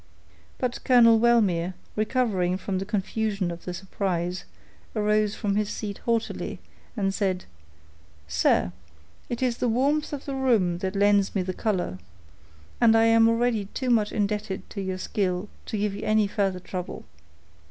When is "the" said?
2.79-2.85, 3.65-3.71, 9.57-9.69, 10.25-10.33, 11.43-11.53